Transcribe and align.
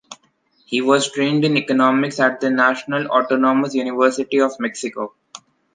He 0.65 0.81
was 0.81 1.11
trained 1.11 1.45
in 1.45 1.55
Economics 1.57 2.19
at 2.19 2.41
the 2.41 2.49
National 2.49 3.05
Autonomous 3.11 3.75
University 3.75 4.39
of 4.41 4.51
Mexico. 4.59 5.13